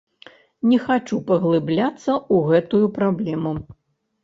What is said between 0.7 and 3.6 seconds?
Не хачу паглыбляцца ў гэтую праблему.